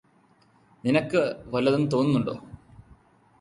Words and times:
നിനക്ക് 0.83 1.21
വല്ലതും 1.47 1.83
തോന്നുന്നുണ്ടോ 1.89 2.35